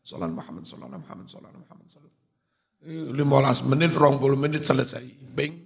Sallallahu 0.00 0.36
Muhammad 0.40 0.64
sallallahu 0.64 1.00
Muhammad 1.04 1.26
sallallahu 1.28 1.60
Muhammad 1.64 1.86
sallallahu. 1.88 2.18
15 2.80 3.68
menit, 3.68 3.90
20 3.92 4.36
menit 4.40 4.62
selesai. 4.64 5.04
Ping 5.36 5.60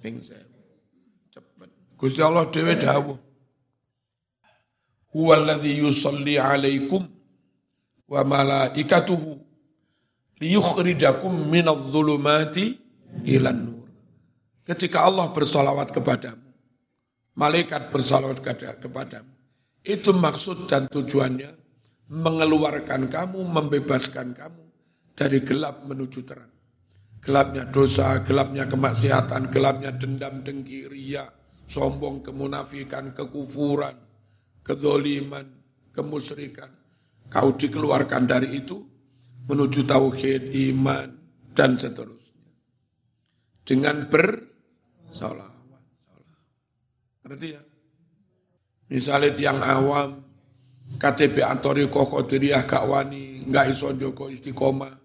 ping 0.00 0.20
1000. 0.20 1.32
Cepet. 1.32 1.68
Gusti 1.96 2.20
Allah 2.20 2.44
dhewe 2.48 2.76
dawuh. 2.76 3.16
Huwallazi 5.12 5.80
yusalli 5.80 6.36
alaikum 6.36 7.08
wa 8.08 8.20
malaikatuhu 8.24 9.40
liyukhrijakum 10.40 11.32
minadh 11.48 11.88
dhulumati 11.88 12.76
ilan 13.24 13.58
nur. 13.64 13.77
Ketika 14.68 15.08
Allah 15.08 15.32
bersolawat 15.32 15.96
kepadamu, 15.96 16.44
malaikat 17.40 17.88
bersolawat 17.88 18.44
kepadamu, 18.76 19.32
itu 19.80 20.12
maksud 20.12 20.68
dan 20.68 20.92
tujuannya 20.92 21.56
mengeluarkan 22.12 23.08
kamu, 23.08 23.40
membebaskan 23.48 24.36
kamu 24.36 24.64
dari 25.16 25.40
gelap 25.40 25.88
menuju 25.88 26.20
terang. 26.28 26.52
Gelapnya 27.18 27.64
dosa, 27.64 28.20
gelapnya 28.20 28.68
kemaksiatan, 28.68 29.48
gelapnya 29.48 29.90
dendam, 29.96 30.44
dengki, 30.44 30.84
ria, 30.86 31.24
sombong, 31.64 32.20
kemunafikan, 32.20 33.16
kekufuran, 33.16 33.96
kedoliman, 34.60 35.48
kemusyrikan, 35.90 36.70
Kau 37.28 37.52
dikeluarkan 37.52 38.24
dari 38.24 38.56
itu 38.56 38.80
menuju 39.48 39.84
tauhid, 39.84 40.48
iman, 40.72 41.08
dan 41.52 41.76
seterusnya. 41.76 42.48
Dengan 43.68 44.08
bersolawat. 45.08 45.82
Ngerti 47.24 47.48
ya? 47.52 47.62
Misalnya 48.88 49.30
tiang 49.36 49.60
awam, 49.60 50.24
KTP 50.96 51.44
Antori 51.44 51.84
Koko 51.92 52.24
Qadiriyah 52.24 52.64
gak 52.64 52.88
wani, 52.88 53.44
gak 53.48 53.68
iso 53.72 53.92
joko 53.92 54.32
istiqomah. 54.32 54.96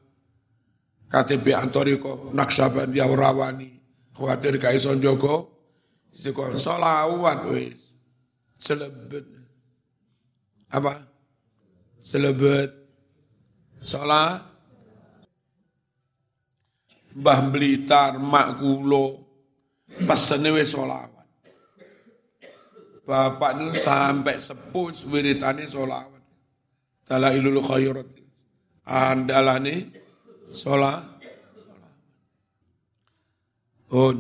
KTP 1.12 1.52
Antori 1.52 2.00
Koko 2.00 2.32
Naksabandiyah 2.32 3.08
ora 3.12 3.36
wani, 3.36 3.68
khawatir 4.16 4.56
gak 4.56 4.76
iso 4.80 4.96
joko 4.96 5.52
istiqomah. 6.16 6.56
Solawat 6.56 7.40
wis. 7.52 7.96
Selebet. 8.56 9.28
Apa? 10.72 11.14
selebet 12.04 12.70
salah 13.80 14.52
Mbah 17.14 17.40
Blitar, 17.54 18.18
mak 18.18 18.58
kulo, 18.58 19.23
pesene 20.02 20.50
wis 20.50 20.74
solawat. 20.74 21.12
Bapak 23.04 23.52
itu 23.60 23.84
sampai 23.84 24.40
sepuh 24.40 24.90
wiritane 25.12 25.70
solawat. 25.70 26.24
ilul 27.12 27.62
khairat. 27.62 28.10
Andalane 28.88 29.94
sholat. 30.52 31.04
Un. 33.94 34.18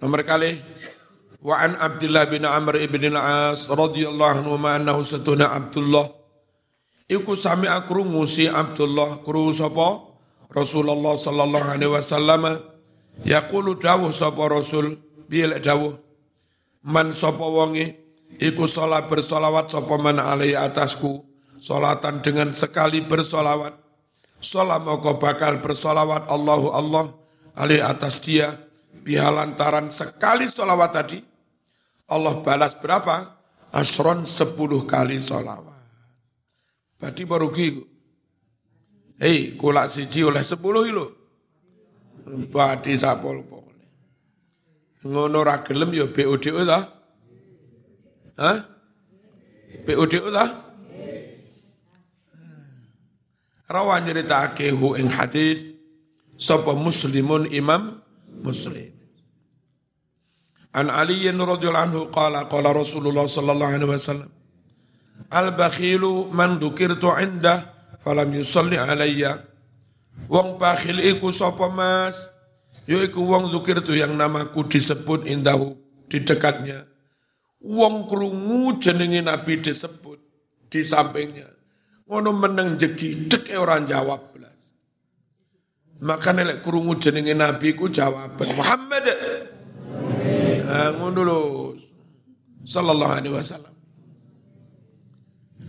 Nomor 0.00 0.20
kali 0.26 0.58
Wa 1.40 1.56
an 1.64 1.72
Abdullah 1.80 2.28
bin 2.28 2.44
Amr 2.44 2.84
ibn 2.84 3.00
al-As 3.16 3.64
radhiyallahu 3.72 4.44
anhu 4.44 4.60
ma 4.60 4.76
annahu 4.76 5.00
satuna 5.00 5.56
Abdullah 5.56 6.12
Iku 7.08 7.32
sami 7.32 7.64
akrungu 7.64 8.22
si 8.28 8.44
Abdullah 8.44 9.24
kru 9.24 9.48
sapa 9.56 10.04
Rasulullah 10.52 11.16
sallallahu 11.16 11.66
alaihi 11.74 11.90
wasallam 11.90 12.60
yaqulu 13.26 13.76
dawuh 13.76 14.12
sapa 14.12 14.42
Rasul 14.48 14.98
bil 15.28 15.56
dawuh 15.60 15.96
man 16.86 17.12
sapa 17.12 17.42
wonge 17.44 17.96
iku 18.40 18.64
salat 18.64 19.06
bersolawat 19.06 19.72
sapa 19.72 19.94
man 20.00 20.20
alai 20.20 20.56
atasku 20.56 21.24
salatan 21.60 22.24
dengan 22.24 22.50
sekali 22.56 23.04
bersolawat 23.04 23.80
Salam 24.40 24.88
maka 24.88 25.20
bakal 25.20 25.60
bersolawat 25.60 26.32
Allahu 26.32 26.72
Allah 26.72 27.12
alai 27.60 27.84
atas 27.84 28.24
dia 28.24 28.56
bihalantaran 29.04 29.92
sekali 29.92 30.48
solawat 30.48 30.90
tadi 30.96 31.20
Allah 32.10 32.40
balas 32.42 32.74
berapa? 32.74 33.38
Asron 33.70 34.26
sepuluh 34.26 34.82
kali 34.82 35.22
solawat. 35.22 35.78
Berarti 36.98 37.22
baru. 37.22 37.54
Hei, 39.20 39.54
kulak 39.54 39.86
siji 39.94 40.26
oleh 40.26 40.42
sepuluh 40.42 40.90
ilo. 40.90 41.19
Berarti 42.26 42.96
sapol 42.96 43.42
pokoknya. 43.44 43.88
Ngono 45.06 45.38
ra 45.40 45.64
gelem 45.64 45.90
ya 45.96 46.06
BODO 46.08 46.62
ta? 46.68 46.80
Hah? 48.36 48.58
BODO 49.86 50.28
ta? 50.28 50.44
Rawan 53.70 54.02
nyeritake 54.02 54.74
hu 54.74 54.98
ing 54.98 55.08
hadis 55.14 55.62
sapa 56.34 56.74
muslimun 56.74 57.46
imam 57.48 58.02
muslim. 58.42 58.90
An 60.74 60.90
Ali 60.90 61.26
radhiyallahu 61.26 61.86
anhu 61.86 62.00
qala 62.14 62.46
qala 62.46 62.70
Rasulullah 62.70 63.26
sallallahu 63.26 63.74
alaihi 63.74 63.90
wasallam 63.90 64.30
Al-bakhilu 65.28 66.32
man 66.32 66.56
dukirtu 66.56 67.12
indah 67.20 67.68
falam 68.00 68.32
yusalli 68.32 68.80
alayya. 68.80 69.44
Wong 70.30 70.58
bakhil 70.60 71.02
iku 71.02 71.34
sapa 71.34 71.66
Mas? 71.66 72.30
Yaiku 72.90 73.22
wong 73.22 73.54
dukirtu 73.54 73.94
yang 73.94 74.18
namaku 74.18 74.66
disebut 74.66 75.26
indahu 75.26 75.78
di 76.10 76.22
dekatnya. 76.26 76.86
Wong 77.62 78.08
krungu 78.08 78.80
jenenge 78.80 79.20
Nabi 79.22 79.62
disebut 79.62 80.18
di 80.66 80.80
sampingnya. 80.82 81.46
Ngono 82.10 82.34
meneng 82.34 82.74
jegi 82.74 83.30
dek 83.30 83.52
e 83.52 83.54
orang 83.54 83.86
jawab 83.86 84.34
belas. 84.34 84.58
Maka 86.02 86.34
nelek 86.34 86.64
krungu 86.64 86.98
jenenge 86.98 87.36
Nabi 87.36 87.76
ku 87.78 87.86
jawab 87.86 88.34
Muhammad. 88.56 89.04
Nah, 90.66 90.90
ngono 90.96 91.20
lho. 91.22 91.40
Sallallahu 92.66 93.12
alaihi 93.12 93.34
wasallam. 93.34 93.74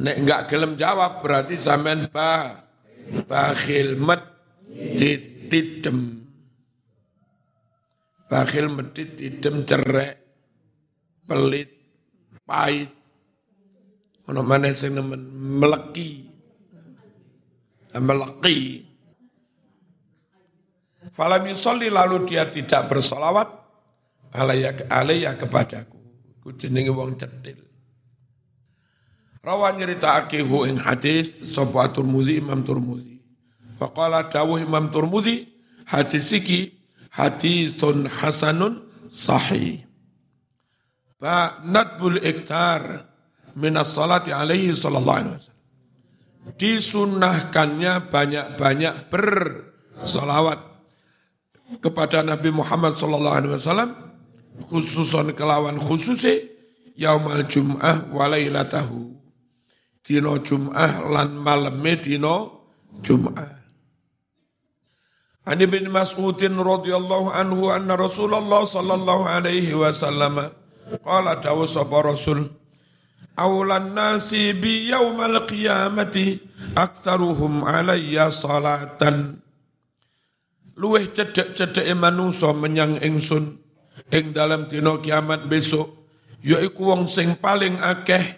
Nek 0.02 0.16
enggak 0.26 0.42
gelem 0.50 0.74
jawab 0.80 1.22
berarti 1.22 1.60
sampean 1.60 2.10
ba 2.10 2.66
bakhil 3.30 4.00
met 4.00 4.31
ditidem. 4.72 6.24
Bakhil 8.32 8.72
medit 8.72 9.20
tidem 9.20 9.68
cerek 9.68 10.16
pelit 11.28 11.70
pahit. 12.48 12.92
Ono 14.32 14.40
mana 14.44 14.72
sing 14.72 14.96
nemen 14.96 15.20
meleki. 15.60 16.32
Meleki. 17.92 18.88
Falam 21.12 21.44
yusolli 21.52 21.92
lalu 21.92 22.24
dia 22.24 22.48
tidak 22.48 22.88
bersolawat 22.88 23.52
alaya, 24.32 24.72
alaya 24.88 25.36
kepadaku. 25.36 26.00
Ku 26.40 26.56
jenenge 26.56 26.96
wong 26.96 27.20
cedil. 27.20 27.60
Rawan 29.42 29.76
nyeritakake 29.76 30.40
hu 30.46 30.70
ing 30.70 30.78
hadis 30.80 31.34
sapa 31.52 31.90
Turmuzi 31.92 32.40
Imam 32.40 32.62
Turmuzi. 32.64 33.11
Faqala 33.82 34.30
dawuh 34.30 34.62
Imam 34.62 34.94
Turmuzi 34.94 35.50
hadis 35.90 36.30
iki 36.38 36.70
hadisun 37.10 38.06
hasanun 38.06 38.86
sahih. 39.10 39.82
Ba 41.18 41.58
nadbul 41.66 42.22
iktar 42.22 43.10
minas 43.58 43.98
salati 43.98 44.30
alaihi 44.30 44.78
sallallahu 44.78 45.18
alaihi 45.18 45.34
wasallam. 45.34 45.60
Disunahkannya 46.62 47.94
banyak-banyak 48.14 49.10
bersolawat 49.10 50.62
kepada 51.82 52.22
Nabi 52.22 52.54
Muhammad 52.54 52.94
sallallahu 52.94 53.38
alaihi 53.38 53.54
wasallam 53.58 53.90
khususon 54.70 55.34
kelawan 55.34 55.82
khususi 55.82 56.54
yaumal 56.94 57.46
jum'ah 57.50 58.14
walailatahu 58.14 59.10
dino 60.06 60.38
Jum'ah 60.38 61.02
lan 61.10 61.34
maleme 61.34 61.98
dino 61.98 62.62
Jum'ah. 63.02 63.61
Ani 65.42 65.66
bin 65.66 65.90
Mas'udin 65.90 66.54
radhiyallahu 66.54 67.34
anhu 67.34 67.74
anna 67.74 67.98
Rasulullah 67.98 68.62
sallallahu 68.62 69.26
alaihi 69.26 69.74
wasallam 69.74 70.54
qala 71.02 71.42
dawu 71.42 71.66
sapa 71.66 72.06
Rasul 72.06 72.46
awalan 73.34 73.98
nasi 73.98 74.54
bi 74.54 74.94
yaumal 74.94 75.50
qiyamati 75.50 76.46
aktsaruhum 76.78 77.66
alayya 77.66 78.30
salatan 78.30 79.42
luweh 80.78 81.10
cedek-cedek 81.10 81.90
manungsa 81.98 82.54
menyang 82.54 83.02
ingsun 83.02 83.58
ing 84.14 84.38
dalam 84.38 84.70
dina 84.70 85.02
kiamat 85.02 85.50
besok 85.50 86.06
yaiku 86.46 86.94
wong 86.94 87.10
sing 87.10 87.34
paling 87.42 87.82
akeh 87.82 88.38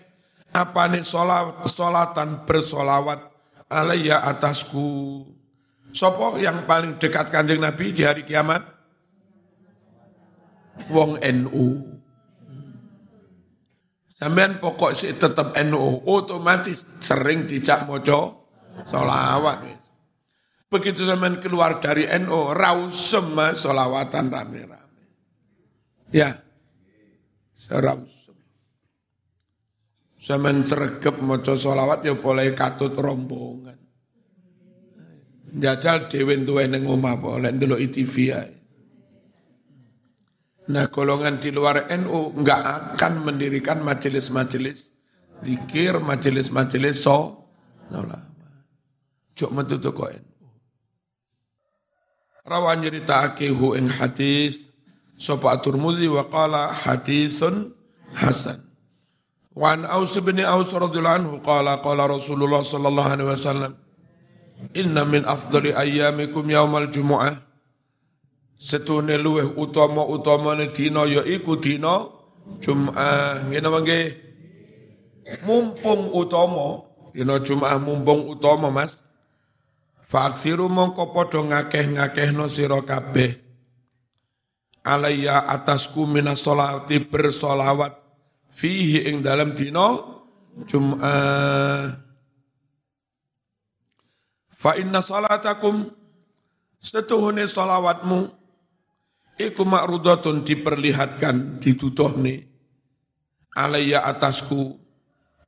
apa 0.53 0.87
nih 0.87 1.03
solat, 1.03 1.65
solatan 1.65 2.45
bersolawat 2.45 3.19
alayya 3.67 4.21
atasku. 4.21 5.25
Sopo 5.93 6.41
yang 6.41 6.65
paling 6.65 6.97
dekat 6.97 7.29
kanjeng 7.29 7.61
Nabi 7.61 7.93
di 7.93 8.01
hari 8.01 8.25
kiamat? 8.25 8.65
Wong 10.89 11.21
NU. 11.21 11.67
Sampean 14.17 14.57
pokok 14.57 14.97
sih 14.97 15.13
tetap 15.13 15.53
NU, 15.61 16.01
otomatis 16.09 16.81
sering 16.97 17.45
dicak 17.45 17.85
mojo 17.85 18.49
solawat. 18.89 19.69
Begitu 20.65 21.05
sampean 21.05 21.37
keluar 21.37 21.77
dari 21.77 22.09
NU, 22.25 22.57
rausem 22.57 23.37
solawatan 23.53 24.33
rame-rame. 24.33 25.05
Ya, 26.09 26.41
serausem. 27.53 28.33
Sampean 30.17 30.65
sergep 30.65 31.21
mojo 31.21 31.53
solawat 31.53 32.01
ya 32.01 32.17
boleh 32.17 32.57
katut 32.57 32.97
rombongan. 32.97 33.82
Jajal 35.53 36.09
dewe 36.09 36.33
tuwe 36.41 36.65
ning 36.65 36.89
omah 36.89 37.13
apa 37.13 37.29
lek 37.45 37.53
ndelok 37.61 37.81
ITV 37.85 38.15
ae. 38.33 38.51
Nah 40.73 40.89
golongan 40.89 41.37
di 41.37 41.53
luar 41.53 41.85
NU 41.93 42.33
enggak 42.39 42.61
akan 42.97 43.13
mendirikan 43.27 43.85
majelis-majelis 43.85 44.89
zikir, 45.43 45.99
majelis-majelis 45.99 47.03
so, 47.03 47.43
Cuk 49.33 49.49
metu 49.53 49.77
kok 49.81 50.09
NU. 50.13 50.33
Rawan 52.43 52.83
nyeritakake 52.83 53.49
hu 53.53 53.73
ing 53.77 53.87
hadis 53.87 54.67
sapa 55.15 55.55
At-Tirmidzi 55.55 56.11
wa 56.11 56.27
qala 56.27 56.75
hadisun 56.75 57.71
hasan. 58.13 58.61
Wan 59.55 59.85
Aus 59.85 60.17
bin 60.19 60.41
Aus 60.43 60.73
radhiyallahu 60.73 61.17
anhu 61.23 61.35
qala 61.39 61.79
qala 61.79 62.09
Rasulullah 62.09 62.65
sallallahu 62.65 63.09
alaihi 63.15 63.29
wasallam 63.29 63.71
Inna 64.71 65.03
min 65.03 65.27
afdali 65.27 65.75
ayyamikum 65.75 66.47
yaumal 66.47 66.87
jumu'ah. 66.87 67.35
Setune 68.55 69.19
luweh 69.19 69.59
utama 69.59 70.07
utamane 70.07 70.71
dina 70.71 71.03
ya 71.03 71.19
iku 71.27 71.59
dina 71.59 72.07
Jum'ah. 72.63 73.47
Ngene 73.47 73.67
mangke. 73.67 73.99
Mumpung 75.47 76.11
utama, 76.11 76.83
dina 77.15 77.39
Jum'ah 77.39 77.79
mumpung 77.79 78.27
utama, 78.27 78.67
Mas. 78.71 78.99
Faksiru 80.03 80.67
mongko 80.67 81.15
padha 81.15 81.39
ngakeh-ngakehno 81.41 82.45
sira 82.51 82.83
kabeh. 82.83 83.39
Alayya 84.83 85.47
atasku 85.47 86.03
minas 86.03 86.43
sholati 86.43 86.99
bersolawat 86.99 87.95
fihi 88.51 89.07
ing 89.07 89.23
dalam 89.23 89.55
dina 89.55 89.95
Jum'ah. 90.67 92.12
Fa 94.63 94.79
inna 94.79 95.03
salatakum 95.03 95.91
setuhune 96.79 97.43
salawatmu 97.43 98.31
iku 99.35 99.67
ma'rudatun 99.67 100.47
diperlihatkan 100.47 101.59
dituduhne 101.59 102.47
alayya 103.59 104.07
atasku. 104.07 104.79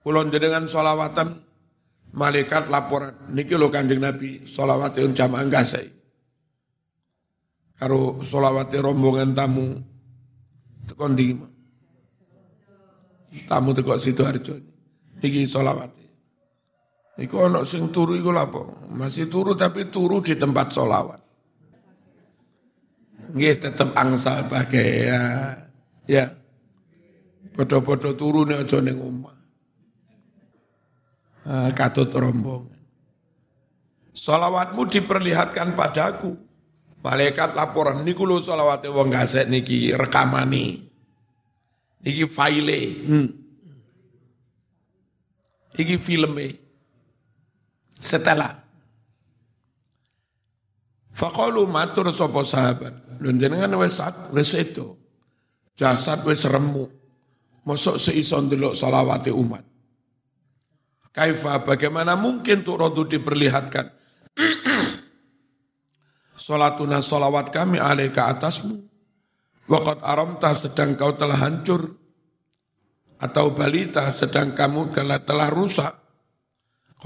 Kulon 0.03 0.29
dengan 0.29 0.67
salawatan 0.67 1.31
malaikat 2.11 2.67
laporan. 2.67 3.15
Niki 3.31 3.55
lo 3.55 3.71
Kanjeng 3.71 4.03
Nabi 4.03 4.43
salawate 4.45 5.01
jamaah 5.01 5.47
gasai 5.47 5.89
karo 7.75 8.23
salawate 8.23 8.79
rombongan 8.79 9.35
tamu 9.35 9.75
tekon 10.87 11.17
di 11.17 11.33
tamu 13.49 13.73
teko 13.73 13.97
Sidoarjo. 13.97 14.61
Niki 15.23 15.49
salawate 15.49 16.04
Iku 17.15 17.47
ono 17.47 17.63
sing 17.63 17.95
turu 17.95 18.19
iku 18.19 18.35
lapo? 18.35 18.83
Masih 18.91 19.31
turu 19.31 19.55
tapi 19.55 19.87
turu 19.87 20.19
di 20.19 20.35
tempat 20.35 20.75
solawat. 20.75 21.21
Nggih 23.31 23.55
tetep 23.55 23.95
angsal 23.95 24.51
pakai 24.51 24.87
ya. 25.07 25.21
Ya. 26.11 26.25
Podo-podo 27.55 28.19
turu 28.19 28.43
nih 28.43 28.67
aja 28.67 28.83
ning 28.83 28.99
omah. 28.99 29.37
Ah, 31.47 31.71
katut 31.71 32.11
rombongan. 32.11 32.75
Solawatmu 34.11 34.83
diperlihatkan 34.91 35.71
padaku. 35.71 36.35
Malaikat 36.99 37.55
laporan 37.55 38.03
niku 38.03 38.27
lho 38.27 38.43
solawate 38.43 38.91
wong 38.91 39.13
gasek 39.13 39.47
niki 39.47 39.95
rekamani. 39.95 40.83
Niki 42.03 42.25
file. 42.27 42.81
Hmm. 43.07 43.29
Iki 45.75 45.95
filme 46.01 46.64
setelah 47.99 48.65
Fakalu 51.15 51.63
matur 51.63 52.11
sopo 52.11 52.43
sahabat. 52.43 53.23
Dan 53.23 53.39
jenengan 53.39 53.71
wes 53.79 54.03
wes 54.35 54.51
itu. 54.51 54.99
Jasad 55.79 56.27
wes 56.27 56.43
remu. 56.43 56.91
Masuk 57.63 57.97
seison 57.97 58.51
dulu 58.51 58.75
salawati 58.75 59.31
umat. 59.31 59.63
Kaifa 61.15 61.63
bagaimana 61.63 62.19
mungkin 62.19 62.67
tuh 62.67 62.75
rodu 62.75 63.07
diperlihatkan. 63.07 63.87
Salatuna 66.45 66.99
salawat 66.99 67.49
kami 67.49 67.79
alaika 67.79 68.27
atasmu. 68.35 68.75
Wakat 69.71 70.03
aramta 70.03 70.51
sedang 70.51 70.99
kau 70.99 71.15
telah 71.15 71.39
hancur. 71.39 71.95
Atau 73.23 73.55
balita 73.55 74.11
sedang 74.11 74.51
kamu 74.51 74.91
telah 75.23 75.47
rusak 75.47 76.04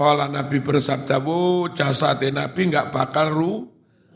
kalau 0.00 0.32
Nabi 0.32 0.64
bersabda, 0.64 1.20
bu 1.20 1.68
jasad 1.76 2.24
Nabi 2.32 2.72
nggak 2.72 2.88
bakal 2.88 3.28
ru, 3.28 3.68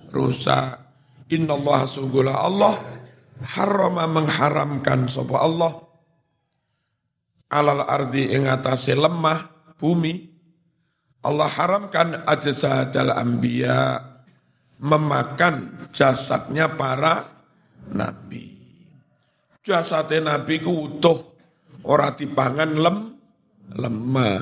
rusak. 0.09 0.81
Inna 1.29 1.61
Allah 1.61 1.85
sungguhlah 1.85 2.41
Allah 2.41 2.73
harama 3.53 4.09
mengharamkan 4.09 5.05
sopa 5.13 5.45
Allah 5.45 5.77
alal 7.53 7.85
ardi 7.85 8.33
ing 8.33 8.49
atase 8.49 8.97
lemah 8.97 9.45
bumi 9.77 10.33
Allah 11.25 11.49
haramkan 11.49 12.25
ajsadal 12.29 13.13
anbiya 13.17 14.01
memakan 14.81 15.89
jasadnya 15.93 16.77
para 16.77 17.25
nabi. 17.89 18.53
Jasadnya 19.65 20.37
nabi 20.37 20.61
ku 20.61 20.93
utuh 20.93 21.17
ora 21.89 22.13
dipangan 22.13 22.73
lem 22.77 22.97
lemah. 23.73 24.41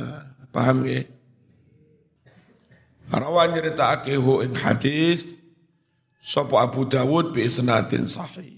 Paham 0.51 0.83
ya? 0.85 1.22
Rawan 3.13 3.53
nyerita 3.53 4.01
hu 4.17 4.41
ing 4.41 4.57
hadis 4.57 5.37
sapa 6.25 6.65
Abu 6.65 6.89
Dawud 6.89 7.37
bi 7.37 7.45
isnadin 7.45 8.09
sahih. 8.09 8.52